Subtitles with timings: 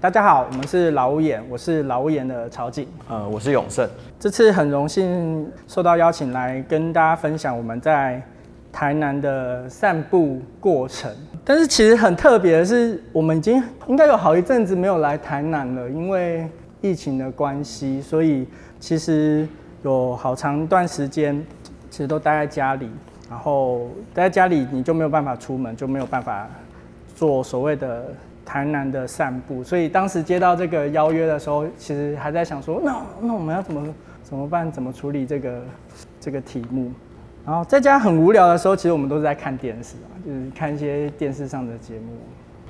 [0.00, 2.88] 大家好，我们是老屋演，我是老屋演的曹景。
[3.06, 3.86] 呃，我是永胜。
[4.18, 8.22] 这次很荣幸受到邀请来跟大家分享我们在
[8.72, 11.14] 台南的散步过程。
[11.44, 16.48] 但是其实很特别的是，我们已经应该有好一阵子没有来台南了，因为
[16.80, 18.48] 疫情的关系，所以
[18.80, 19.46] 其实
[19.82, 21.44] 有好长一段时间
[21.90, 22.88] 其实都待在家里，
[23.28, 26.48] 然后待在家里你就没有办法出门，就没有办法
[27.14, 28.06] 做所谓的。
[28.44, 34.70] 台南的散步，所以当时接到这个邀约的时候，其实还在想说，那那我们要怎么怎么办？
[34.70, 35.62] 怎么处理这个
[36.20, 36.90] 这个题目？
[37.46, 42.16] 然后在家很无聊的时候，其实我们都是在看电视啊，就是看一些电视上的节目。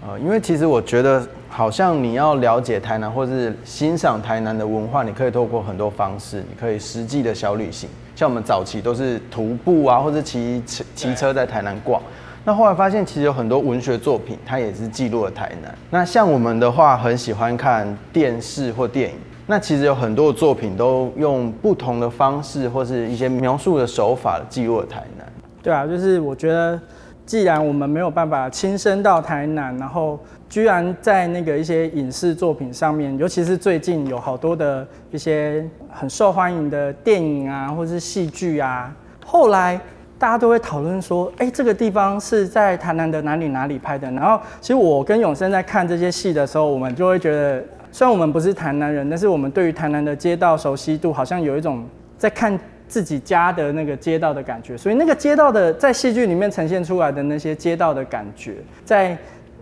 [0.06, 12.02] 呃，因为其实我觉得，好像你要了解台南，或是欣赏台南的文化，你可以透过很多方式，你可以实际的小旅行，像我们早期都是徒步啊，或者骑骑骑车在台南逛。
[12.46, 15.74] 那后来发现，其实有很多文学作品，它也是记录了台南。
[15.88, 19.16] 那像我们的话，很喜欢看电视或电影。
[19.46, 25.26] 那其实有很多作品都用不同的方式，或是一些描述的手法记录了台南。
[25.62, 26.78] 对啊，就是我觉得，
[27.24, 39.80] 既然我们没有办法亲身到台南，然后居然在那个一些影视作品上面，尤其是最近有好多的一些很受欢迎的电影啊，或者是戏剧啊，后来。
[40.24, 44.10] 大家都会讨论说，哎，这个地方是在台南的哪里哪里拍的？
[44.12, 51.84] 然后，其实我跟永生在看这些戏的时候，我们就会觉得，虽然我们不是台南人，但是我们对于台南的街道熟悉度，好像有一种
[52.16, 52.58] 在看
[52.88, 54.78] 自己家的那个街道的感觉。
[54.78, 59.14] 所以，那个街道的在戏剧里面呈现出来的那些街道的感觉，在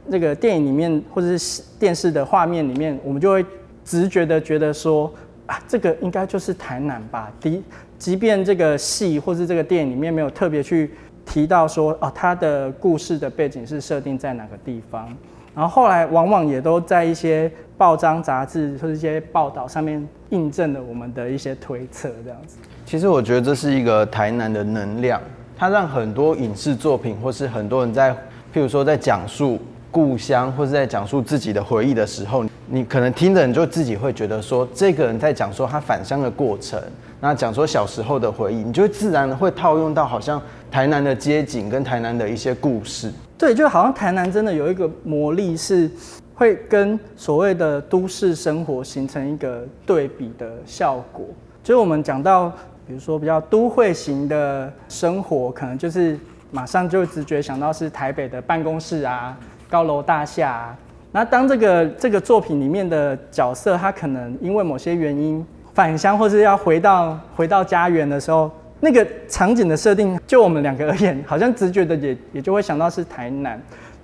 [0.06, 3.44] 那个电影里面或者是电视的画面里面，我们就会
[3.84, 5.12] 直觉的觉得说，
[5.46, 7.28] 啊，这个应该就是台南吧？
[7.40, 7.60] 第一。
[8.02, 10.90] 即便这个戏或是这个电影里面没有特别去
[11.24, 15.06] 提到说，哦，它的故事的背景是设定在哪个地方，
[15.54, 22.56] 然后后来往往也都在一些报章杂志或者一些报道上面印证了我们的一些推测，这样子。
[22.84, 25.22] 其实我觉得这是一个台南的能量，
[25.56, 28.10] 它让很多影视作品或是很多人在，
[28.52, 29.60] 譬如说在讲述
[29.92, 36.82] 故乡或是在讲述自己的回忆的时候，你可能听的人就自己会觉得说，这个人在讲说他返乡的过程。
[37.24, 43.12] 那讲说小时候的回忆，你就自然会套用到好像台南的街景跟台南的一些故事。
[43.38, 45.88] 对，就好像台南真的有一个魔力，是
[46.34, 51.24] 会跟所谓的都市生活形成一个对比的效果。
[51.62, 52.48] 就是我们讲到，
[52.88, 56.18] 比如说比较都会型的生活，可能就是
[56.50, 59.38] 马上就直觉想到是台北的办公室啊、
[59.70, 60.76] 高楼大厦啊。
[61.12, 65.46] 那当这个这个作品里面的角色，他可能因为某些原因。
[65.74, 68.50] 返乡或是要回到回到家园的时候，
[68.80, 73.60] 那个场景的设定，就我们两个而言，好像直觉的也也就会想到是台南。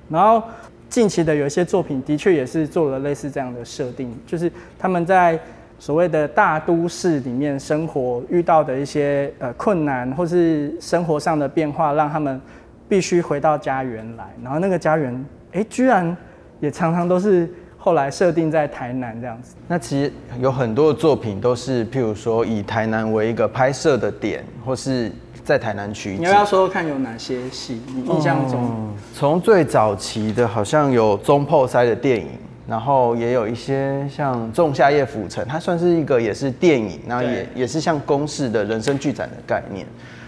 [0.08, 0.42] 然后
[0.88, 5.38] 近期的有一些作品，的确也是做了类似这样的设定，就是他们在
[5.78, 12.40] 所谓的大都市里面生活遇到的一些呃困难，或是生活上的变化，让他们
[12.88, 14.24] 必须回到家园来。
[14.42, 16.16] 然后那个家园，哎，居然
[16.60, 17.48] 也常常都是。
[17.88, 20.12] 后来设定在台南这样子，那其实
[20.42, 25.10] 有很多的作品都是，譬如说以台南为一个拍摄的点，或是
[25.42, 26.20] 在台南取景。
[26.20, 27.80] 你要不要说看有哪些戏？
[27.94, 32.26] 你印象中，从最早期的，好像有中破塞的电影，
[32.68, 39.86] 然后也有一些像《仲夏夜浮城》，它算是一个也是电影，然后也也是像公式的人生剧展的概念。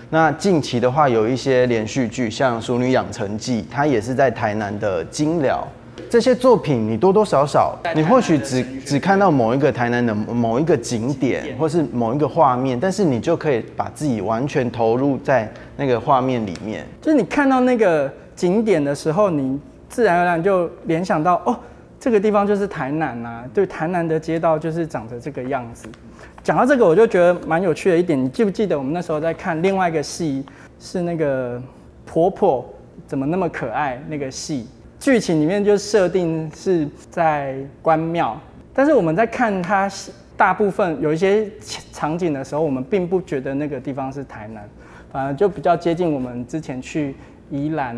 [0.09, 5.69] 那近期的话，有一些连续剧，像《熟女养成记》，它也是在台南的金寮。
[6.10, 16.84] 这些作品，你多多少少，你或许只只看到某一个台南的某一个景点，或是某一个画面，但是你就可以把自己完全投入在那个画面里面。
[17.00, 19.56] 就是你看到那个景点的时候，你
[19.88, 21.56] 自然而然就联想到，哦，
[22.00, 25.87] 这个地方就是台南呐，对，台南的街道就是长着这个样子。
[26.42, 30.44] 讲到这个，我就觉得蛮有趣的一点，你记不记得我们那时候在看另外一个戏，
[30.81, 31.62] 是那个
[32.04, 32.69] 婆婆
[33.06, 34.66] 怎么那么可爱那个戏。
[35.01, 38.39] 剧情里面就设定是在关庙，
[38.75, 39.91] 但是我们在看它
[40.37, 41.51] 大部分有一些
[41.91, 44.63] 场景的时候，我们并不觉得那个地方是台南，
[45.11, 47.15] 反而就比较接近我们之前去
[47.51, 47.97] 宜兰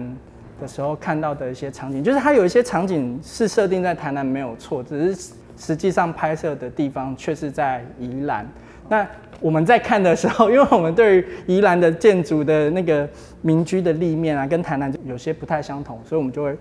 [0.60, 8.46] 的时候看到的一些场景，就是它有一些场景是设定在台南没有错，只是实际上拍摄的地方却是在宜兰。
[8.88, 9.04] 那
[9.40, 13.08] 我们在看的时候，因为我们对于宜兰的建筑的那个
[13.40, 16.56] 民居的立面啊，跟台南有些不太相同，所以我们就会。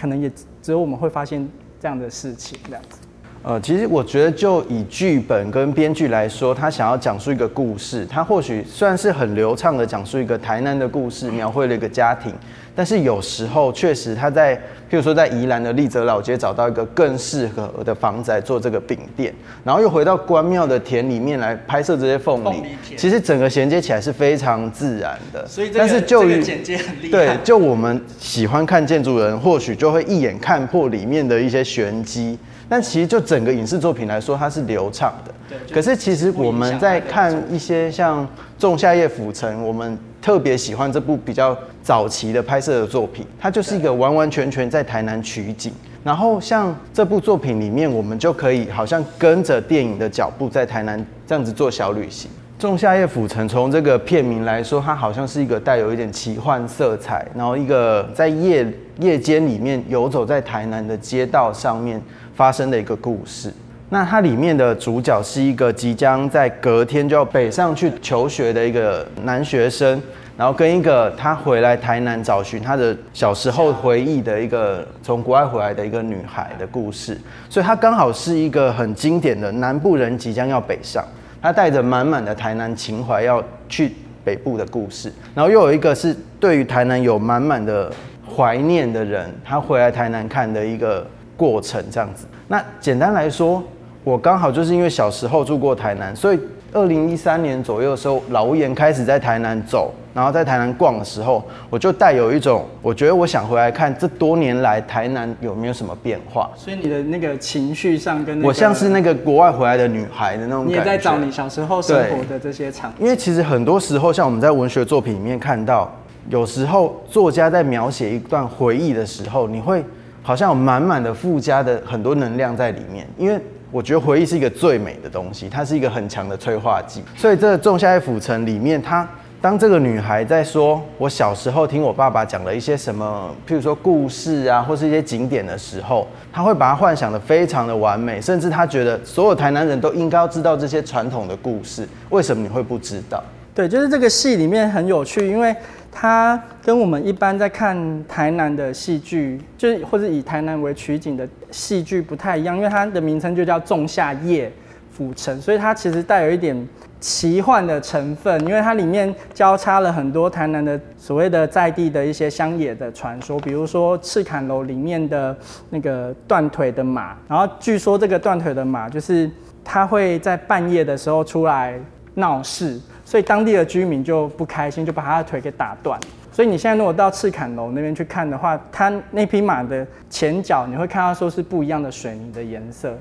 [0.00, 0.32] 可能也
[0.62, 1.46] 只有我们会发现
[1.78, 2.99] 这样的事情，这样子。
[3.42, 12.34] 呃，其实我觉得，就以剧本跟编剧来说，他想要讲述一个故事，他或许算是很流畅的讲述一个台南的故事，描绘了一个家庭。
[12.76, 14.60] 但是有时候确实他在，譬
[14.90, 19.34] 如说在宜兰的立泽老街找到一个更适合的房子来做这个饼店，
[19.64, 22.62] 然后又回到关庙的田里面来拍摄这些凤梨，
[22.94, 25.46] 其实整个衔接起来是非常自然的。
[25.48, 27.10] 所以，但是就于剪接很厉害。
[27.10, 32.38] 对，就我们喜欢看建筑人，或许就会一眼看破里面的一些玄机。
[32.70, 35.34] 但其实就整个影视作品来说，它是流畅的。
[35.48, 35.74] 对。
[35.74, 38.24] 可是其实我们在看一些像
[38.56, 45.72] 《仲夏夜浮城》，我们特别喜欢这部比较早期的拍摄的作品，它就是一个完完全全在台南取景。
[46.04, 52.30] 然后像这部作品里面，我们就可以好像跟着电影的脚步，在台南这样子做小旅行。
[52.62, 58.64] 《仲夏夜浮城》从这个片名来说，它好像是一个带有一点奇幻色彩，然后一个在夜
[59.00, 62.00] 夜间里面游走在台南的街道上面。
[62.40, 63.52] 发生的一个故事。
[63.90, 70.00] 那它里面的主角是一个即将在隔天就要北上去求学的一个男学生，
[70.38, 77.18] 然后跟一个他回来台南找寻他的小时候回忆的一个从国外回来的一个女孩的故事。
[77.50, 81.04] 所以它刚好是一个很经典的南部人即将要北上，
[81.42, 83.92] 他带着满满的台南情怀要去
[84.24, 85.12] 北部的故事。
[85.34, 87.92] 然后又有一个是对于台南有满满的
[88.34, 91.06] 怀念的人，他回来台南看的一个。
[91.40, 93.62] 过程这样子，那简单来说，
[94.04, 96.38] 我刚好就是因为小时候住过台南，所以
[96.70, 106.50] 二零一三年左右的时候，老吴言开始在台南走，然后在台南逛的时候，我就带有一种，我觉得我想回来看这多年来台南有没有什么变化。
[106.54, 112.92] 所以你的那个情绪上跟我像是那个国外回来的女孩的那种，你也在找你小时候生活的这些场。
[112.98, 115.90] 因为其实很多时候，像我们在文学作品里面看到，
[116.28, 119.82] 有时候作家在描写一段回忆的时候，你会。
[120.30, 123.36] 好像有满满的附加的很多能量在里面，因为
[123.72, 127.02] 我觉得回忆是一个最美的东西，它是一个很强的催化剂。
[127.16, 129.04] 所以这个《仲夏夜府城》里面，它
[129.40, 141.88] 当这个女孩在说我小时候听我爸爸讲了一些什么，譬如说故事啊，或是一些景点的时候，她会把它幻想的非常的完美，甚至她觉得所有台南人都应该要知道这些传统的故事。
[142.10, 143.20] 为什么你会不知道？
[143.60, 145.54] 对，就是这个戏里面很有趣，因为。
[145.92, 147.76] 它跟我们一般在看
[148.06, 154.50] 台南的戏剧，就是或者以台南为取景的戏剧不太一样，因为它的名称就叫《仲夏夜
[154.92, 156.56] 府城》，所以它其实带有一点
[157.00, 165.36] 奇幻的成分，因为它里面交叉了很多台南的所谓的在地的一些乡野的传说，比如说赤坎楼里面的
[165.70, 169.28] 那个断腿的马，然后据说这个断腿的马就是
[169.64, 171.76] 它会在半夜的时候出来
[172.14, 172.80] 闹事。
[173.10, 175.98] 所以当地的居民就不开心，就把他的腿给打断。
[176.30, 182.96] 所以你现在如果到赤坎楼那边去看的话，它那匹马的前脚你会看到说是不一样的水泥的颜色。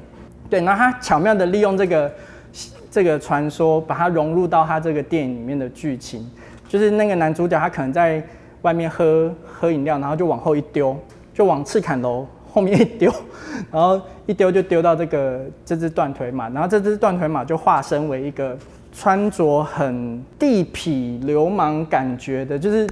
[0.50, 2.12] 对，然后他巧妙的利用这个
[2.90, 6.28] 这个传说，把它融入到他这个电影里面的剧情。
[6.68, 8.20] 就是那个男主角他可能在
[8.64, 10.98] 外面喝喝饮料，然后就往后一丢，
[11.36, 13.14] 就往赤坎楼后面一丢，
[13.72, 18.58] 然后一丢就丢到这个这只断腿马，然后这只断腿马就化身为一个。
[18.92, 22.88] 穿着很地痞流氓感觉的，就是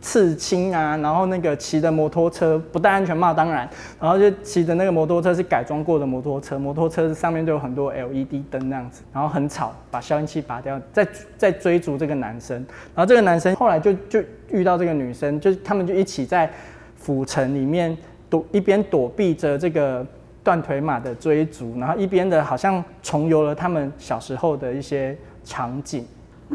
[0.00, 3.68] 刺青啊，然后那个骑的摩托车不戴安全帽，当然，
[4.00, 11.06] 然后就骑的那个摩托车是改装过的摩托车，摩托车上面就有很多 LED 灯那样子，然后很吵，把消音器拔掉，在
[11.38, 12.56] 在追逐这个男生，
[12.94, 14.20] 然后这个男生后来就就
[14.50, 16.50] 遇到这个女生，就他们就一起在
[16.96, 17.96] 府城里面
[18.28, 20.04] 躲，一边躲避着这个
[20.42, 25.16] 断腿马的追逐，然后一边的好像重游了他们小时候的一些。
[25.44, 26.06] 场景，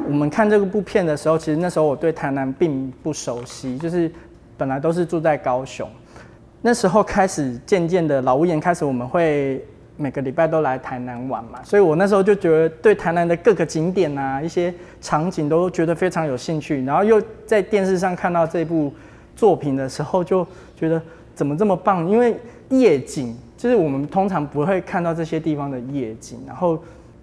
[0.08, 4.10] 我们看这部片的时候，其实那时候我对台南并不熟悉，就是
[4.56, 5.89] 本来都是住在高雄，
[6.62, 9.63] 那时候开始渐渐的老屋檐开始，我们会
[9.98, 18.94] 每个礼拜都来台南玩嘛，所以我那时候就觉得对台南的各个景点啊，一些场景都觉得非常有兴趣，然后又在电视上看到这部
[19.36, 21.01] 作品的时候，就觉得
[21.36, 22.08] 怎么这么棒？
[22.08, 22.36] 因为
[22.70, 26.77] 夜景就是我们通常不会看到这些地方的夜景，然后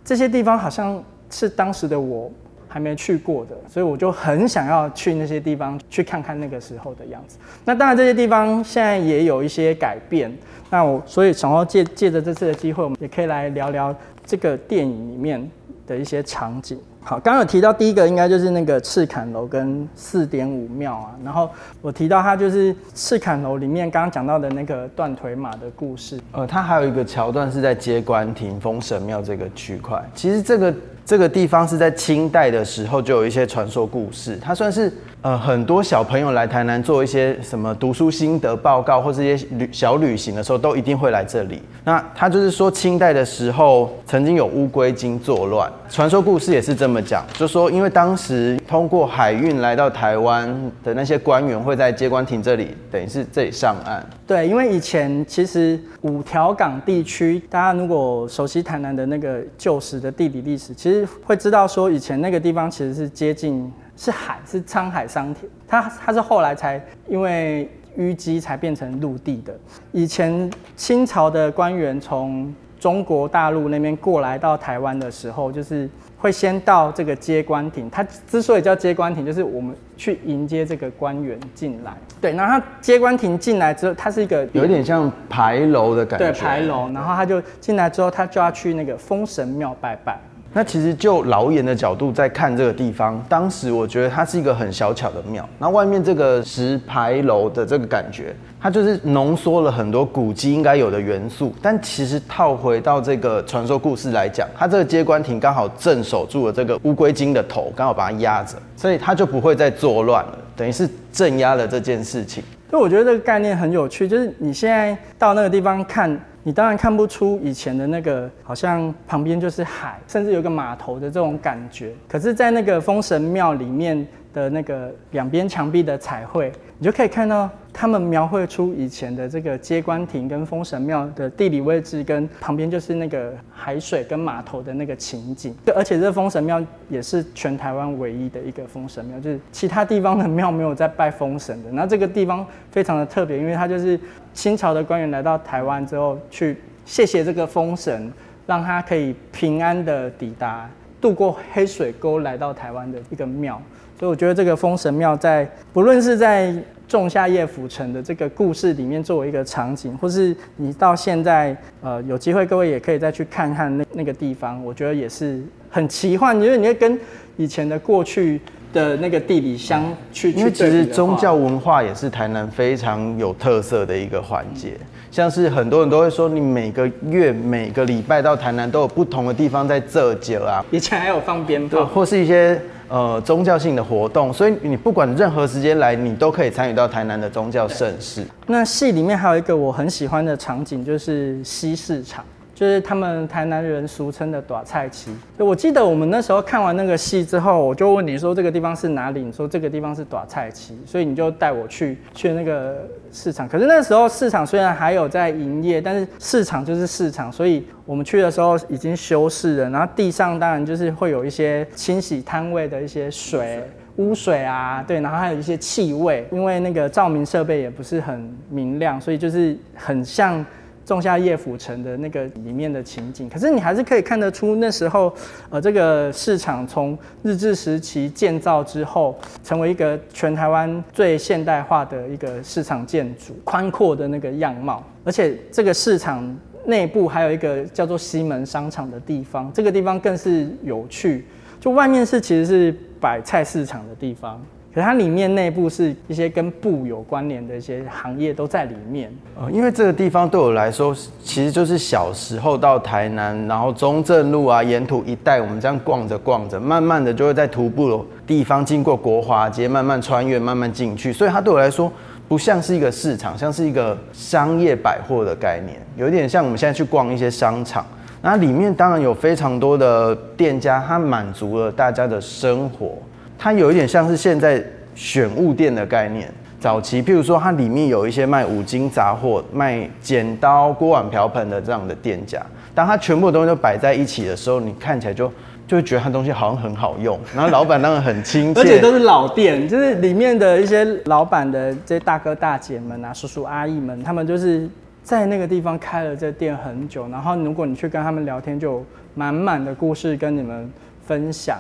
[0.04, 1.02] 这些地方好像。
[1.34, 2.30] 是当时的我
[2.68, 7.36] 还没去过的，所以我就很想要去那些地方去看看那个时候的样子。
[7.64, 10.32] 那当然，这些地方现在也有一些改变。
[10.70, 15.50] 那我所以想要借借着这次的机会，我们也可以来聊聊这个电影里面
[15.88, 16.78] 的一些场景。
[17.06, 21.50] 好，刚刚有提到第一个应该就是那个赤坎楼跟四点五庙啊，然后
[21.82, 26.18] 我提到它就是赤坎楼里面刚刚讲到的那个断腿马的故事。
[26.32, 30.02] 呃，它还有一个桥段是在接官亭封神庙这个区块。
[30.14, 30.74] 其实这个
[31.06, 34.90] 这个地方是在清代的时候就有一些传说故事，它算是
[35.24, 41.62] 呃很多小朋友来台南做一些什么读书心得报告或是一些旅小旅行的时候，都一定会来这里。
[41.82, 50.46] 那他就是说清代的时候曾经有乌龟精作乱，传说故事也是这么讲，就说因为当时通过海运来到台湾
[50.82, 54.06] 的那些官员会在接官亭这里，等于是这里上岸。
[54.26, 65.50] 对，因为以前其实五条港地区，大家如果熟悉台南的那个旧时的地理历史，其实会知道说以前那个地方其实是接近是海，是沧海桑田。
[65.66, 69.54] 它它是后来才因为淤积才变成陆地的。
[69.92, 77.88] 以前清朝的官员从中国大陆那边过来到台湾的时候，就是会先到这个接官亭。
[77.88, 81.94] 它之所以叫接官亭，就是我们去迎接这个官员进来。
[82.20, 86.26] 对，然后他接官亭进来之后，它是一个有点像牌楼的感觉。
[86.26, 90.18] 对牌楼，然后他就进来之后，他就要去那个封神庙拜拜。
[90.56, 95.46] 那其实就老眼的角度在看这个地方，当时我觉得它是一个很小巧的庙。
[95.58, 101.52] 那外面这个石牌楼的这个感觉，它就是浓缩了很多古迹应该有的元素。
[101.60, 112.44] 但其实套回到这个传说故事来讲，它这个接官亭刚好镇守住了这个乌龟精的头，刚好把它压着，所以它就不会再作乱了，等于是镇压了这件事情。
[112.70, 116.16] 所以我觉得这个概念很有趣，就是你现在到那个地方看。
[116.46, 121.94] 你当然看不出以前的那个，好像旁边就是海，甚至有个码头的这种感觉。
[122.06, 135.54] 可是，在那个封神庙里面的那个两边墙壁的彩绘，你就可以看到他们描绘出以前的这个接官亭跟封神庙的地理位置，跟旁边就是那个海水跟码头的那个情景。
[135.74, 141.70] 而且，这封神庙也是全台湾唯一的一个封神庙，就是其他地方的庙没有在拜封神的。
[141.72, 144.00] 那这个地方非常的特别，因为它就是。
[144.34, 148.12] 清朝的官员来到台湾之后，去谢谢这个封神，
[148.48, 150.68] 让他可以平安的抵达，
[151.04, 153.60] 渡过黑水沟来到台湾的一个庙。
[154.00, 156.54] 所以我觉得这个封神庙在不论是在
[156.88, 166.98] 仲夏夜浮城的这个故事里面作为一个场景，或是你到现在呃有机会各位也可以再去看看那那个地方，我觉得也是很奇幻，因为你会跟
[167.36, 168.40] 以前的过去。
[168.74, 174.72] 的那个地理相去，因为其实宗教文化也是台南非常有特色的一个环节，
[175.14, 188.26] 像是很多人都会说，你每个月每个礼拜到台南都有不同的地方在这酒啊，以前还有放鞭炮，或是一些呃宗教性的活动，所以你不管任何时间来，你都可以参与到台南的宗教盛事。
[188.48, 192.24] 那戏里面还有一个我很喜欢的场景，就是西市场。
[192.54, 195.10] 就是他们台南人俗称的“短菜旗”。
[195.38, 199.22] 我记得我们那时候看完那个戏之后，我就问你说这个地方是哪里？
[199.22, 203.48] 你说这个地方是短菜旗，所以你就带我去去那个市场。
[203.48, 209.70] 可是那时候市场虽然还有在营业，但是市场就是市场，所以我们去的时候已经修饰了。
[209.70, 213.62] 然后地上当然就是会有一些清洗摊位的一些水、
[213.96, 220.44] 污水啊，对，然后还有一些气味，因为那个照明设备也不是很明亮，所以就是很像。
[220.84, 225.12] 仲夏夜府城的那个里面的情景，可是你还是可以看得出那时候，
[225.48, 234.82] 呃，这个市场从日治时期建造之后，成为一个全台湾最现代化的一个市场建筑，宽阔的那个样貌。
[235.04, 236.36] 而且这个市场
[236.66, 241.26] 内部还有一个叫做西门商场的地方，这个地方更是有趣。
[241.60, 244.38] 就外面是其实是摆菜市场的地方。
[244.74, 249.08] 可它里面内部是一些跟布有关联的一些行业都在里面。
[249.40, 261.12] 呃，因为这个地方对我来说，其实就是小时候到台南，然后中正路啊、沿途一带，我们这样逛着逛着，慢慢的就会在徒步的地方经过国华街，慢慢穿越，慢慢进去。
[261.12, 261.92] 所以它对我来说，
[262.26, 267.86] 不像是一个市场，像是一个商业百货的概念，有点像我们现在去逛一些商场。
[268.22, 272.98] 那里面当然有非常多的店家，它满足了大家的生活。
[273.38, 274.62] 它有一点像是现在
[274.94, 276.32] 选物店的概念。
[276.60, 282.40] 早期，譬如说，它里面有一些卖五金杂货、卖剪刀、锅碗瓢盆的这样的店家。
[282.74, 285.30] 当它全部的东西都摆在一起的时候，你看起来就
[285.68, 287.20] 就会觉得它东西好像很好用。
[287.34, 294.66] 然后老板当然很亲切，而且都是老店，就是里面的一些老板的这些大哥大姐们啊、叔叔阿姨们，他们就是
[295.02, 297.06] 在那个地方开了这店很久。
[297.08, 298.82] 然后如果你去跟他们聊天，就
[299.14, 300.72] 满满的故事跟你们
[301.06, 301.58] 分享。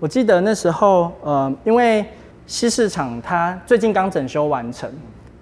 [0.00, 2.04] 我记得那时候，呃，因为
[2.46, 4.90] 西市场它最近刚整修完成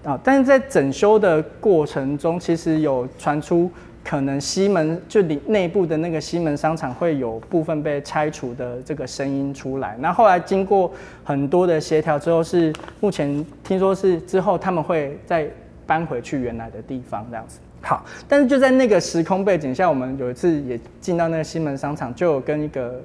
[0.05, 3.69] 啊，但是在整修的过程中，其实有传出
[4.05, 9.97] 可能西门就里内部的那个西门商场会有部分被拆除的这个声音出来。
[9.99, 10.93] 那后来经过
[11.25, 15.49] 很多的协调之后，是目前听说是之后他们会再
[15.87, 17.59] 搬回去原来的地方这样子。
[17.81, 23.01] 好，但是就在那个时空背景下，我们有一次也进到那个西门商场，就有跟一个。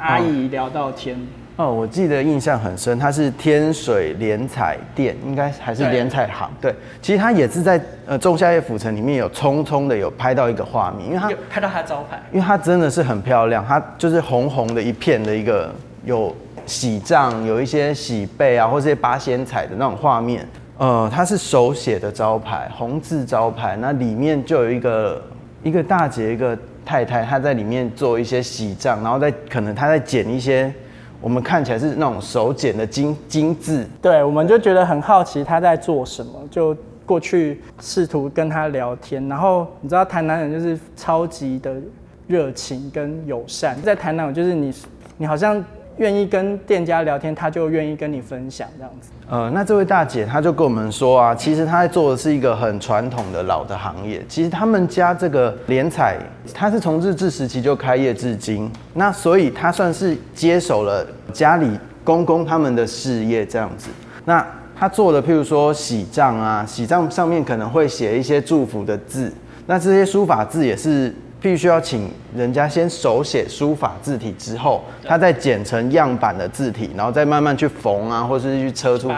[0.00, 1.16] 阿姨聊到天，
[1.56, 6.50] 哦，我记得印象很深，它是天水联彩店，应该还是联彩行。
[6.60, 15.70] 对，其实它也是在呃仲夏夜府城里面有匆匆的有拍到一个画面，因为它拍到它招牌，因为它真的是很漂亮，它就是红红的一片的一个
[16.04, 20.46] 有喜帐，有一些喜被啊，或者八仙彩的那种画面。
[20.78, 25.22] 呃，它是手写的招牌，红字招牌，那里面就有一个
[25.62, 30.72] 一个大姐，一个太太，她在里面做一些喜帐，然后在可能她在剪一些。
[31.20, 39.28] 我们看起来是那种手剪的精精致，对，我们就觉得很好奇她在做什么，就过去试图跟她聊天。
[39.28, 41.74] 然后你知道台南人就是超级的
[42.26, 44.72] 热情跟友善，在台南就是你
[45.18, 45.62] 你好像。
[46.00, 49.10] 愿意跟店家聊天，他就愿意跟你分享这样子。
[49.28, 54.24] 呃，那这位大姐她就跟我们说啊，其实她在做的是一个很传统的老的行业。
[54.26, 56.16] 其实他们家这个联彩，
[56.54, 63.90] 它是从日治时期就开业至今，那所以她算是接手了家里公公他们的事业这样子。
[64.24, 69.30] 那她做的，譬如说喜帐啊，喜帐上面可能会写一些祝福的字，
[69.66, 71.14] 那这些书法字也是。
[71.40, 79.10] 必须要请人家先手写书法字体之后，他再剪成样板的字体，然后再慢慢去缝啊，或者是去车出，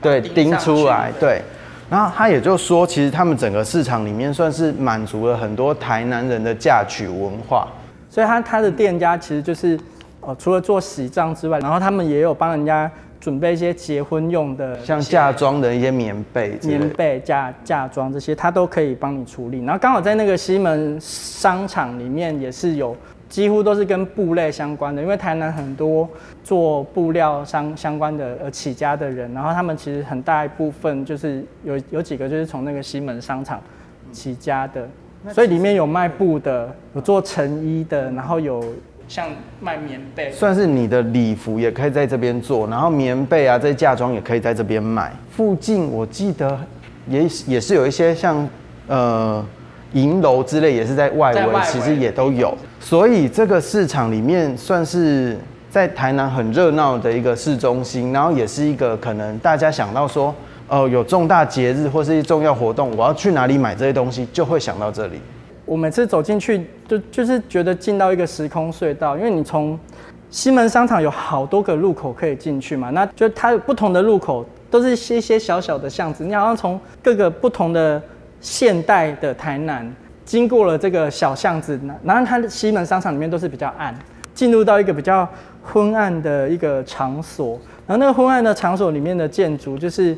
[0.00, 1.42] 对，钉出来，对。
[1.88, 7.68] 然后他也就说，其实他们整个市场里面算是满足了很多台南人的嫁娶文化，
[8.10, 9.78] 所以他他的店家其实就是，
[10.20, 12.90] 呃，除了做喜帐之外，然后他们也有帮人家。
[13.26, 19.64] 准备一些结婚用的，像嫁妆的一些棉被、棉被、嫁嫁妆这些，他都可以帮你处理。
[19.64, 22.96] 然后刚好在那个西门商场里面也是有，
[23.28, 26.08] 几乎都是跟布类相关的，因为台南很多
[26.44, 33.60] 做布料商相关的呃起家的人，然后他们其实很大一部分就是有有几个就是从那个西门商场
[34.12, 34.88] 起家的，
[35.32, 38.62] 所以里面有卖布的，有做成衣的，然后有。
[39.08, 39.28] 像
[39.60, 45.12] 卖棉被，算是你的礼服也可以在这边做，然后棉被啊这些嫁妆也可以在这边买。
[45.30, 46.58] 附近我记得
[47.08, 48.48] 也也是有一些像
[48.88, 49.44] 呃
[49.92, 52.52] 银楼之类，也是在外围，其实也都有。
[52.80, 55.38] 所以这个市场里面算是
[55.70, 60.34] 在台南很热闹的一个市中心，然后也是一个可能大家想到说，
[60.66, 65.20] 呃有重大节日或是重要活动，我要去哪里买这些东西，就会想到这里。
[65.66, 69.78] 我每次走进去，就就是觉得进到一个时空隧道，因为你从
[70.30, 78.00] 西门商场有好多个路口可以进去嘛，那就它不同的路口都是一些小小的巷子，你好像从各个不同的
[78.40, 79.92] 现代的台南
[80.24, 83.92] 经过了这个小巷子，然后它的西门商场里面都是比较暗，
[84.32, 85.28] 进入到一个比较
[85.62, 90.16] 昏暗的一个场所，然后那个昏暗的场所里面的建筑就是。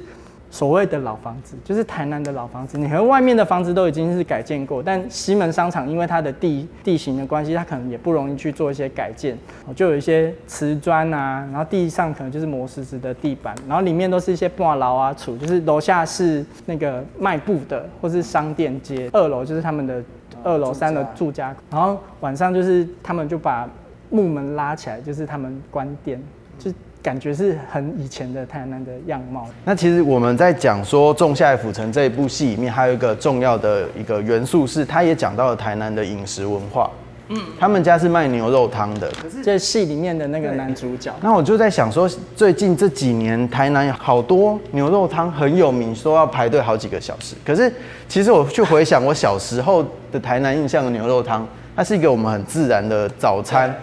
[0.50, 2.78] 所谓的老房子，就是台南的老房子。
[2.78, 9.37] 你和外面的房子都已经是改建过，但西门商场因为它的地地形的关系，它可能也不容易去做一些改建。
[9.76, 20.02] 就有一些瓷砖啊，然后地上可能就是磨石子的地板，然后里面都是一些挂牢啊、储，就是楼下是那个卖布的，或是商店街，二楼就是他们的
[20.42, 21.54] 二楼、三楼住家。
[21.70, 23.68] 然后晚上就是他们就把
[24.08, 26.18] 木门拉起来，就是他们关店，
[26.58, 26.72] 就。
[27.09, 29.49] 感觉是很以前的台南的样貌。
[29.64, 36.90] 那其实我们在讲说《仲夏府城》这一部戏里面，还有一个重要的一个元素是，它也讲到了台南的饮食文化。
[37.29, 39.11] 嗯，他们家是卖牛肉汤的。
[39.23, 41.11] 可是这戏里面的那个男主角。
[41.23, 47.35] 那我就在想说，最近这几年台南好多牛肉汤很有名，说要排队好几个小时。
[47.42, 47.73] 可是
[48.07, 53.75] 其实我去回想我小时候的台南印象的牛肉汤，它是一个我们很自然的早餐。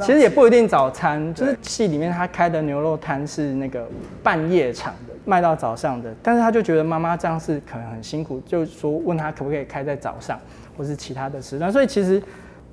[0.00, 3.86] 其实也不一定早餐，就是戏里面他开的牛肉摊是那个
[4.22, 6.14] 半夜场的，卖到早上的。
[6.22, 10.38] 但是他就觉得妈妈这样是可能很辛苦，就说问他可不可以开在早上，
[10.76, 11.72] 或是其他的时段。
[11.72, 12.22] 所以其实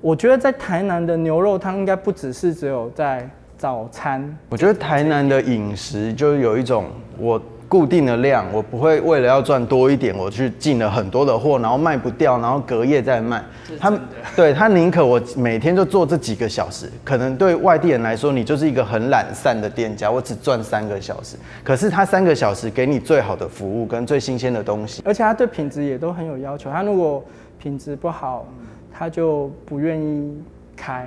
[0.00, 4.36] 我觉得在台南的牛肉汤应该不只是只有在早餐。
[4.50, 6.86] 我觉得台南的饮食就有一种
[7.18, 7.40] 我。
[7.68, 13.44] 固定的量，我不会为了要赚多一点，我去进了很多的货，然后卖不掉，然后隔夜再卖。
[13.78, 13.92] 他
[14.34, 21.36] 对他宁可我每天就做这几个小时，可能对外地人来说，你就是一个很懒散的店家，我只赚三个小时。
[21.62, 26.70] 可是他三个小时给你最好的服务跟最新鲜的东西，而且他对品质也都很有要求。
[26.70, 27.22] 他如果
[27.58, 28.46] 品质不好，
[28.90, 30.34] 他就不愿意
[30.74, 31.06] 开。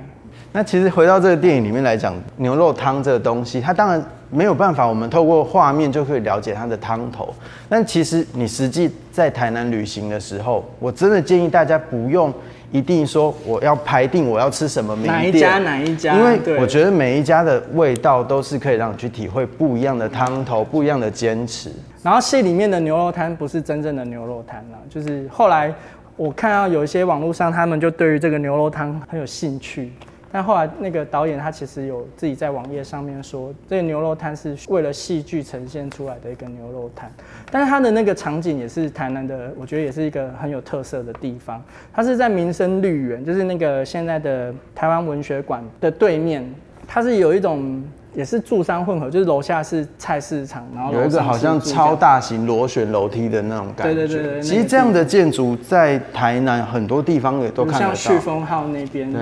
[0.52, 4.02] 那其实回到这个电影里面来讲，牛肉汤这个东西，它当然
[4.34, 7.32] 没有办法，我们透过画面就可以了解它的汤头。
[7.68, 12.32] 但其实你实际在台南旅行的时候，我真的建议大家不用
[12.72, 21.70] 一定说我要排定我要吃什么名店，哪一家哪一家，因为我觉得每一家的味道都是可以让你去体会不一样的汤头，不一样的坚持。
[22.02, 25.72] 然后戏里面的牛肉汤不是真正的牛肉汤了，就是后来
[26.16, 29.92] 我看到有一些网络上他们就对于这个牛肉汤很有兴趣。
[30.32, 37.12] 但后来那个导演他其实有自己在网页上面说，这个牛肉摊是为了戏剧呈现出来的一个牛肉摊。
[37.50, 41.62] 但是它的那个场景也是台南的，我觉得也是一个很有特色的地方。
[41.92, 46.42] 它是在民生绿园，就是那个现在的台湾文学馆的对面，
[46.88, 47.84] 它是有一种。
[48.14, 53.94] 也是住商混合，就是楼下是菜市场，然后有一个好像超大型螺旋楼梯的那种感觉。
[53.94, 54.42] 对对对对。
[54.42, 57.94] 其实这样的建筑在台南很多地方也都看得到。
[57.94, 59.10] 像旭峰号那边。
[59.12, 59.20] 对，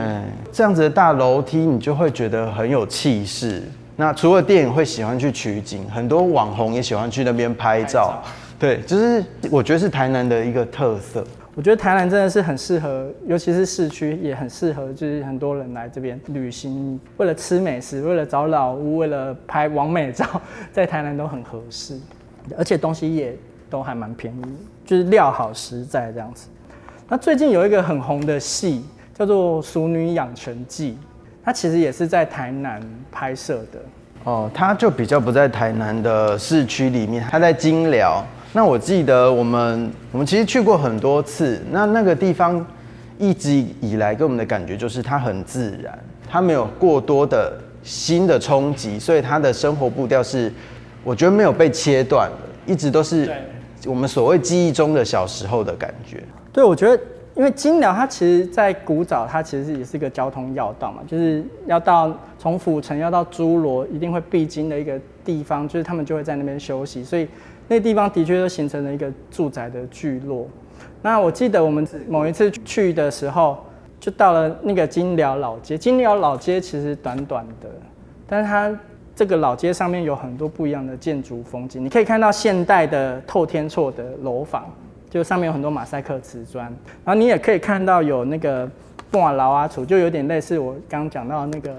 [0.52, 3.62] 这样子的大楼梯，你就会觉得很有气势。
[3.96, 8.20] 那除了电影会喜欢去取景，很多网红也喜欢去那边拍照。
[8.58, 11.24] 对，就是我觉得是台南的一个特色。
[11.56, 20.24] 我觉得台南真的是很适合，尤其是市区也很适合，就是很多人来这边旅行，为了吃美食，为了找老屋，为了拍完美照，
[20.72, 21.98] 在台南都很合适，
[22.56, 23.36] 而且东西也
[23.68, 24.42] 都还蛮便宜，
[24.86, 26.48] 就是料好实在这样子。
[27.08, 30.92] 那最近有一个很红的戏叫做《熟女养成记》，
[31.44, 33.80] 它其实也是在台南拍摄的。
[34.22, 38.24] 哦，它就比较不在台南的市区里面，它在金寮。
[38.52, 42.66] 那我记得我们我们其实去过很多次，那那个地方
[43.16, 45.96] 一直以来给我们的感觉就是它很自然，
[46.28, 50.52] 它没有过多的新的冲击，所以它的生活步调是
[51.04, 53.30] 我觉得没有被切断的，一直都是
[53.86, 56.20] 我们所谓记忆中的小时候的感觉。
[56.52, 57.00] 对，我觉得
[57.36, 67.28] 因为金寮它其实在古早它其实也是一个交通要道嘛，就是要到从府城要到诸罗一定会必经的一个地方，就是他们就会在那边休息，所以。
[67.70, 70.44] 那地方的确就形成了一个住宅的聚落。
[71.02, 73.58] 那我记得我们某一次去的时候，
[74.00, 75.78] 就到了那个金寮老街。
[75.78, 77.68] 金寮老街其实短短的，
[78.26, 78.76] 但是它
[79.14, 81.84] 这个老街上面有很多不一样的建筑风景。
[81.84, 84.66] 你可以看到现代的透天厝的楼房，
[85.08, 86.66] 就上面有很多马赛克瓷砖。
[87.04, 88.68] 然后你也可以看到有那个
[89.12, 91.72] 布瓦劳阿楚，就有点类似我刚刚讲到那个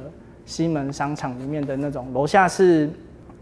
[0.45, 2.89] 西门商场里面的那种，楼下是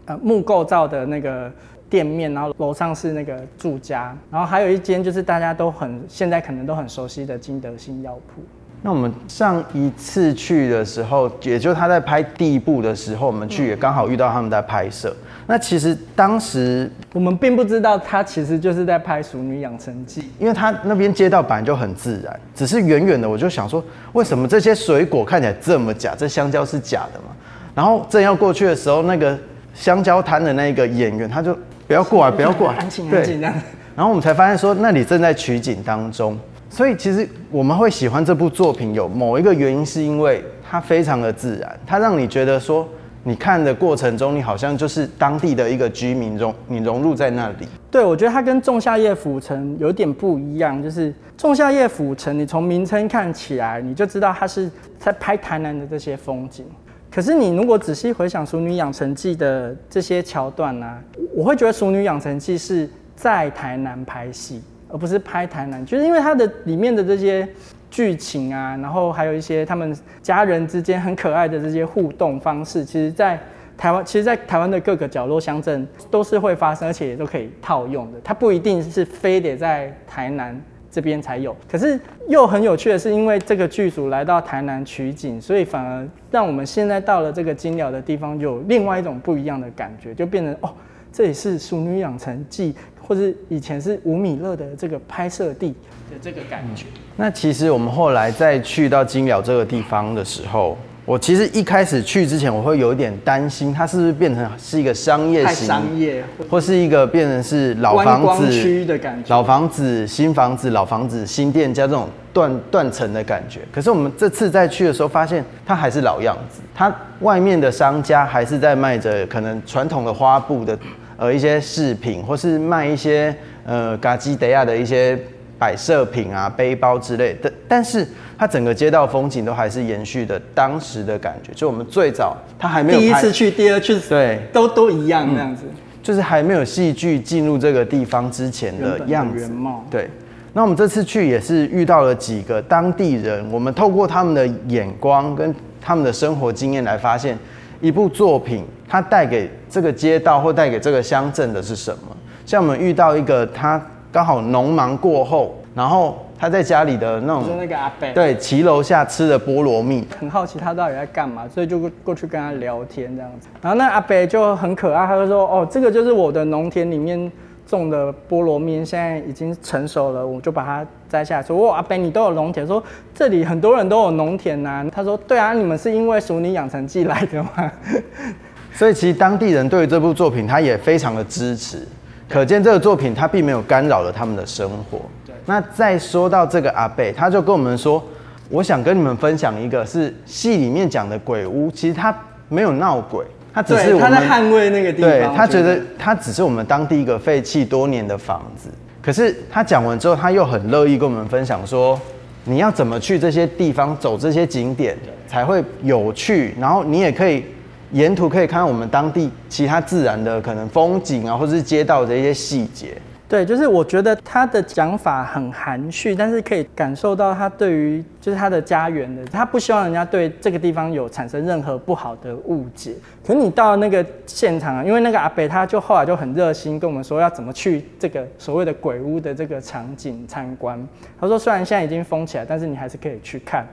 [0.06, 1.48] 呃木构造的那个。
[1.90, 8.40] 店面，然后楼上是那个住家，然后还有一间就是大家都很现在可能都很熟悉的金德兴药铺。
[8.82, 15.14] 那我们上一次去的时候，也就他在拍第一部的时候，我们去也刚好遇到他们在拍摄。
[15.46, 26.14] 那其实当时我们并不知道他其实就是在拍《熟女养成记》，因为他那边街道本来就很自然，只是远远的我就想说，为什么这些水果看起来这么假？
[26.16, 27.36] 这香蕉是假的吗？
[27.74, 29.38] 然后正要过去的时候，那个
[29.74, 31.54] 香蕉摊的那个演员他就。
[31.90, 32.78] 不要过 来，不要过来，
[33.10, 33.36] 对。
[33.40, 36.38] 然后我们才发现说那里正在取景当中，
[36.70, 42.88] 所以其实我们会喜欢这部作品，有某一个原因是因为它非常的自然，它让你觉得说
[43.24, 47.66] 你看的过程中，你好像就是当地的一个居民融你融入在那里。
[47.90, 56.64] 对，我觉得它跟仲夏夜府城有点不一样，就是仲夏夜府城，你从名称看起来你就知道它是在拍台南的这些风景。
[57.10, 60.98] 可是你如果仔细回想《熟女养成记》的这些桥段呢，
[61.34, 67.48] 我会觉得《熟女养成记》是在台南拍戏，而不是拍台南，就是因为它的里面的这些
[67.90, 73.36] 剧情啊，然后还有一些他们家人之间很可爱的这些互动方式，其实，在
[73.76, 78.18] 台湾，其实，在台湾的各个角落乡镇都是会发生，而且也都可以套用的。
[78.22, 80.58] 它不一定是非得在台南。
[80.90, 81.98] 这边才有，可是
[82.28, 90.74] 又很有趣的是，因为这个剧组来到台南取景，所以反而让我们现在到了这个金鸟的地方，有另外一种不一样的感觉，就变成哦，
[91.12, 95.70] 这里是《淑女养成记》，或是以前是吴米勒的这个拍摄地
[96.10, 96.86] 的这个感觉。
[97.16, 100.76] 那其实我们后来再去到金鸟这个地方的时候。
[101.10, 113.58] 我其实一开始去之前，我会有一点担心，它是不是变成是一个商业型，商业，或是一个变成是老房子区的感觉，老房子、新房子、老房子、新店家这种断断层的感觉。
[113.72, 120.78] 可是我们这次再去的时候，发现它还是老样子，它外面的商家还是在卖着可能传统的花布的
[121.16, 125.18] 呃一些饰品，或是卖一些呃嘎基德亚的一些。
[125.60, 128.04] 摆设品啊，背包之类的，但是
[128.36, 131.52] 它整个街道风景都还是延续的当时的感觉。
[131.54, 135.62] 就我们最早，它还没有第一次去，第二次对，都都一样那样子，
[136.02, 139.48] 就是还没有戏剧进入这个地方之前的样子。
[139.88, 140.10] 对，
[140.52, 147.38] 那我们这次去也是遇到了几个当地人，我们透过他们的眼光跟他们的生活经验来发现，
[147.80, 152.16] 一部作品它带给这个街道或带给这个乡镇的是什么。
[152.44, 153.80] 像我们遇到一个他。
[154.12, 163.48] 刚好农忙过后，然后他在家里的那种，就是那个阿伯，对，骑楼下吃的菠萝蜜，很好奇他到底在干嘛，所以就过去跟他聊天这样子。
[163.60, 167.30] 然后那阿伯就很可爱，他就说：“哦，这个就是我的农田里面
[167.66, 172.82] 种的菠萝蜜现在已经成熟了，我就把它摘下来，说哇阿北你都有农田，说
[173.14, 174.86] 这里很多人都有农田呐。
[174.90, 177.70] 他说对啊，你们是因为《熟女养成记》来的吗？
[178.72, 181.86] 所以其实当地人对于这部作品，他也非常的支持，
[182.30, 185.00] 可见这个作品他并没有干扰了他们的生活。
[185.46, 188.02] 那再说到这个阿贝，他就跟我们说，
[188.48, 192.16] 我想跟你们分享一个是戏里面讲的鬼屋，其实他
[192.48, 195.10] 没有闹鬼，他只是他在捍卫那个地方。
[195.10, 198.68] 对他觉得他只是我们当地一个废弃多年的房子。
[199.02, 202.00] 可是他讲完之后，他又很乐意跟我们分享说，
[202.44, 207.44] 你要怎么去这些地方走这些景点才会有趣，然后你也可以。
[207.92, 212.96] 沿途可以看到我们当地其他自然的可能风景啊，或者是街道的一些细节。
[213.30, 222.92] 对，就是我觉得他的讲法很含蓄，但是可以感受到他对于就是他的家园的，他不希望人家对这个地方有产生任何不好的误解。
[223.24, 230.84] 可是你到那个现场，因为那个阿北他就后来就很热心跟我们说要怎么去这个所谓的鬼屋的这个场景参观。
[231.20, 233.64] 他说虽然现在已经封起来，但是你还是可以去看。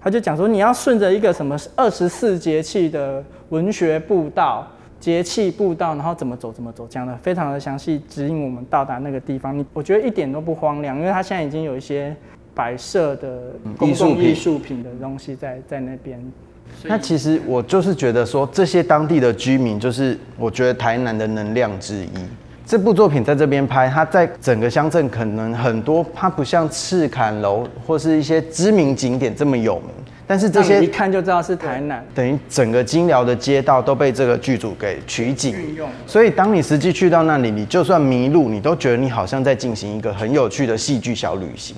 [0.00, 4.66] 他就讲说，你要顺着一个什么二十四节气的文学步道、
[5.02, 9.58] 节气步道，然后怎么走怎么走，讲的非常的详细，指引我们到达那个地方。
[9.58, 12.14] 你我觉得一点都不荒凉，因为它现在已经有一些
[12.54, 16.22] 摆设的公共艺术品的东西在在那边。
[16.84, 22.10] 那其实我就是觉得说，这些当地的居民就是我觉得台南的能量之一。
[22.64, 29.88] 这部作品在这边拍，它在整个乡镇可能很多，它不像赤坎楼或是一些知名景点这么有名，
[30.26, 35.54] 但是这些一看就知道是台南，等于整个金寮的街道都被这个剧组给取景，
[36.06, 41.76] 所以当你实际去到那里，你就算迷路，你都觉得你好像在进行一个很有趣的戏剧小旅行。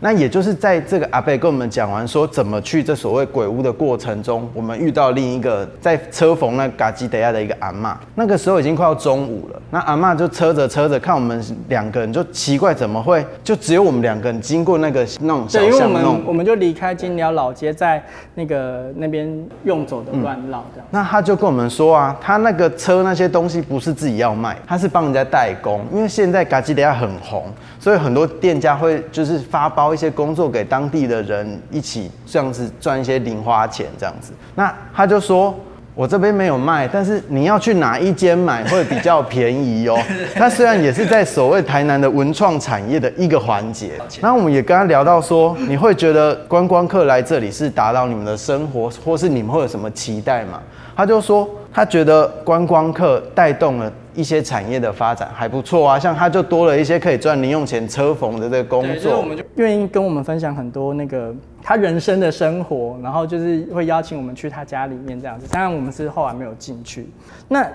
[0.00, 7.98] 那也就是在这个阿贝跟我们讲完说怎么去这所谓鬼屋的过程中，我们遇到另一个在车缝那嘎吉德亚的一个阿妈。
[8.14, 18.04] 那个时候已经快要中午了，那阿妈就车着车着看我们两个人，就奇怪怎么会就只有我们两个人经过那个那种小巷弄，我们就离开金寮老街，在
[18.34, 19.26] 那个那边
[19.64, 20.86] 用走的乱绕这样。
[20.90, 27.46] 那他就跟我们说啊，他那个车那些东西不是自己要卖，他是帮人家代工，因为现在嘎吉德亚很红，
[27.80, 29.85] 所以很多店家会就是发包。
[29.92, 35.54] 一些工作给当地的人一起这样子赚一些零花钱这样子，那他就说
[35.94, 39.98] 我这边没有卖，但是你要去哪一间买会比较便宜哦。
[40.36, 50.60] 他虽然也是在所谓台南的文创产业的一个环节，那我们也跟他聊到说，你会觉得观光客来这里是打扰你们的生活，或是你们会有什么期待吗？
[50.94, 53.90] 他就说他觉得观光客带动了。
[54.16, 59.24] 一些产业的发展还不错啊，像他就多了一些可以赚零用钱车缝的这个工作，
[59.56, 65.46] 愿意跟我们分享很多那个他人生的生活，然后就是会邀请我们去他家里面这样子。
[65.50, 67.06] 当然我们是后来没有进去。
[67.46, 67.62] 那《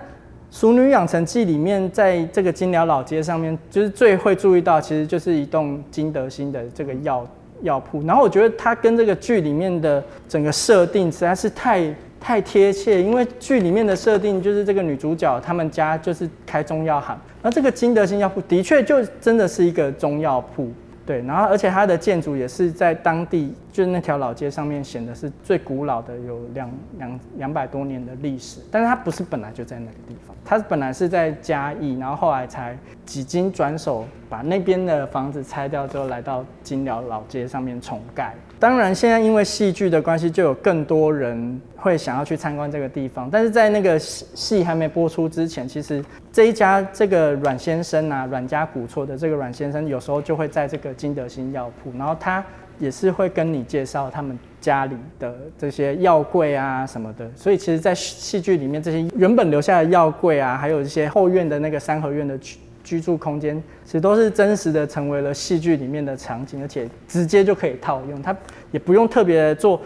[0.49, 7.25] 熟女养成记》里面，在这个金寮老街上面，就是最会注意到，其实就是一栋金德兴的这个药
[7.61, 8.01] 药铺。
[8.05, 11.93] 然后我觉得它跟这个剧里面的整个设定实在是太。
[12.21, 20.71] 太贴切，因为剧里面的设定就是这个女主角他们家就是开中药行，那这个金德兴药铺的确就真的是一个中药铺，
[21.05, 23.53] 对，然后而且它的建筑也是在当地。
[23.71, 38.35] 就是那条老街上面显得是最古老的，有两两两百多年的历史，但是它不是本来就在那个地方，它本来是在嘉义，然后后来才几经转手把那边的房子拆掉之后，来到金寮老街上面重盖。
[38.61, 43.27] 当然，现在因为戏剧的关系，就有更多人会想要去参观这个地方。
[43.31, 52.45] 但是在那个戏还没播出之前，其实这一家这个阮先生啊，阮家古厝的这个阮先生，有时候就会在这个金德兴药铺，然后他。
[52.79, 62.35] 也是会跟你介绍他们家里的这些药柜啊什么的，所以其实，在戏剧里面，这些原本留下的药柜啊，还有一些后院的那个三合院的
[62.83, 68.35] 居住空间，其实都是真实的成为了戏剧里面的场景，而且直接就可以套用，它
[68.71, 69.81] 也不用特别做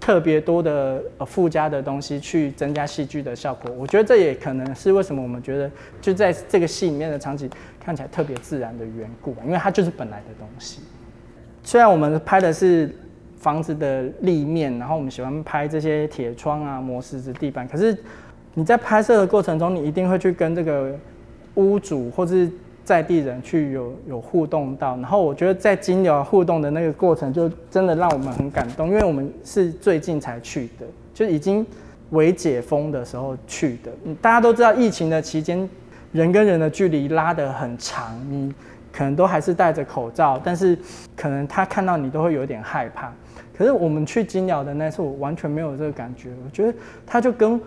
[0.00, 3.70] 特别多的附加的东西去增加戏剧的效果。
[3.78, 10.80] 我觉得这也可能是为什么我们觉得就在这个戏里面的场景看起来特别自然的缘故，因为它就是本来的东西。
[11.62, 12.92] 虽然我们拍的是
[13.38, 17.96] 房子的立面，然后我们喜欢拍这些铁窗啊、磨石子地板，可是
[18.54, 20.98] 你在拍摄的过程中，你一定会去跟这个
[21.54, 22.50] 屋主或者是
[22.84, 24.96] 在地人去有有互动到。
[24.96, 31.64] 然后我觉得在金鸟互动的那个过程，就真的让我们很感动，因为我们是最近才去的，就已经
[32.10, 33.90] 为解封的时候去的。
[34.20, 35.68] 大家都知道，疫情的期间，
[36.12, 38.52] 人跟人的距离拉得很长，你。
[38.94, 40.78] 可能都还是戴着口罩，但是
[41.16, 43.10] 可能他看到你都会有点害怕。
[43.56, 46.28] 可是我们去金鸟的那次，我完全没有这个感觉。
[46.44, 47.58] 我觉得他就跟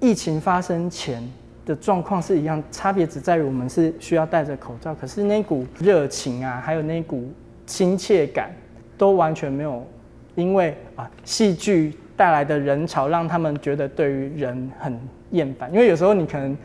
[0.00, 1.22] 疫情发生前
[1.64, 7.30] 的状况是一样，差别只在于我们是需要戴着口罩，可是那股热情啊，还有那股
[7.66, 8.50] 亲切感，
[8.98, 9.86] 都完全没有，
[10.34, 14.98] 因为啊戏剧带来的人潮让他们觉得对于人很
[15.30, 15.72] 厌烦。
[15.72, 16.56] 因为有时候你可能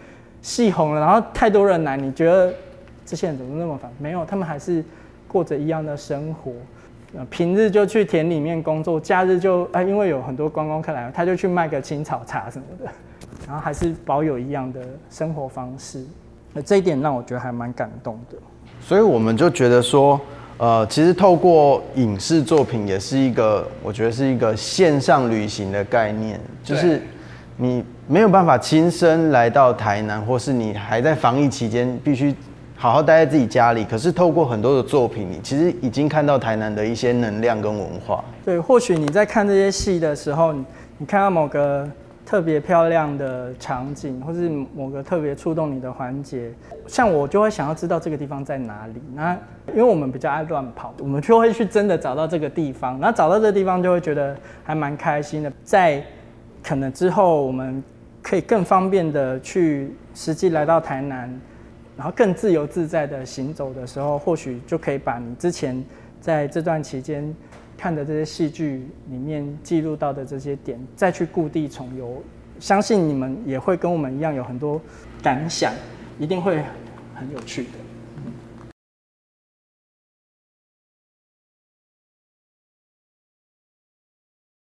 [0.42, 2.54] 戏红了，然后太多人来，你觉得
[3.06, 3.92] 这些人怎么那么烦？
[4.00, 4.84] 没有，他们还是
[5.28, 6.52] 过着一样的生活。
[7.30, 12.92] 平日就去田里面工作，假日就啊，因为有很多观光客来，他就去卖个青草茶什么的。
[13.48, 16.04] 然后还是保有一样的生活方式，
[16.52, 18.38] 那这一点让我觉得还蛮感动的。
[18.82, 20.20] 所以我们就觉得说，
[20.58, 27.02] 呃，其实透过影视作品也是一个，我觉得是一个线上旅行的概念，就是
[27.56, 32.36] 你没有办法亲身来到台南，或是你还在防疫期间必须
[32.76, 38.22] 好好待在自己家里，可是透过很多的作品，你其实已经看到台南的一些能量跟文化。
[38.44, 40.52] 对，或许你在看这些戏的时候，
[40.98, 41.90] 你看到某个。
[42.28, 46.52] 特别漂亮的场景，或是某个特别触动你的环节，
[46.86, 49.02] 像我就会想要知道这个地方在哪里。
[49.16, 49.32] 那
[49.70, 53.00] 因为我们比较爱乱跑，我们就会去真的找到这个地方。
[53.00, 54.36] 然后找到这个地方，就会觉得
[54.66, 55.50] 还蛮开心的。
[55.64, 56.04] 在
[56.62, 57.82] 可能之后，我们
[58.22, 61.34] 可以更方便的去实际来到台南，
[61.96, 65.82] 然后更自由自在的行走的时候，或许就可以把你之前
[66.20, 67.34] 在这段期间。
[67.78, 72.22] 看的这些戏剧里面记录到的这些点，再去故地重游，
[72.60, 74.82] 相信你们也会跟我们一样有很多
[75.22, 75.72] 感想，
[76.20, 76.64] 一定会
[77.14, 77.70] 很有趣的。